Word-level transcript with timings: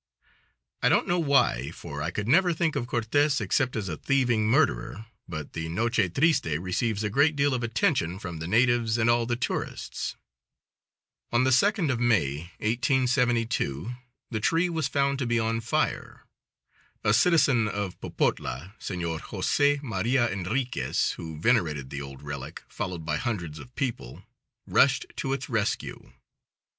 I 0.81 0.89
don't 0.89 1.07
know 1.07 1.19
why, 1.19 1.69
for 1.69 2.01
I 2.01 2.09
could 2.09 2.27
never 2.27 2.53
think 2.53 2.75
of 2.75 2.87
Cortez 2.87 3.39
except 3.39 3.75
as 3.75 3.87
a 3.87 3.97
thieving 3.97 4.47
murderer, 4.49 5.05
but 5.29 5.53
the 5.53 5.69
Noche 5.69 6.11
Triste 6.15 6.57
receives 6.59 7.03
a 7.03 7.09
great 7.11 7.35
deal 7.35 7.53
of 7.53 7.61
attention 7.61 8.17
from 8.17 8.39
the 8.39 8.47
natives 8.47 8.97
and 8.97 9.11
all 9.11 9.27
the 9.27 9.35
tourists. 9.35 10.15
On 11.31 11.43
the 11.43 11.51
second 11.51 11.91
of 11.91 11.99
May, 11.99 12.49
1872, 12.57 13.91
the 14.31 14.39
tree 14.39 14.69
was 14.69 14.87
found 14.87 15.19
to 15.19 15.27
be 15.27 15.39
on 15.39 15.59
fire. 15.61 16.25
A 17.03 17.13
citizen 17.13 17.67
of 17.67 18.01
Popotla, 18.01 18.73
Senor 18.79 19.19
Jose 19.19 19.79
Maria 19.83 20.27
Enriquez, 20.31 21.11
who 21.11 21.39
venerated 21.39 21.91
the 21.91 22.01
old 22.01 22.23
relic, 22.23 22.63
followed 22.67 23.05
by 23.05 23.17
hundreds 23.17 23.59
of 23.59 23.75
people, 23.75 24.23
rushed 24.65 25.05
to 25.17 25.31
its 25.31 25.47
rescue. 25.47 26.11